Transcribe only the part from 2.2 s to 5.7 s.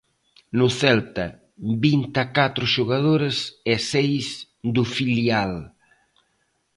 e catro xogadores e seis do filial.